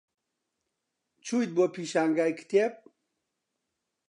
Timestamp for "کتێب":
2.39-2.73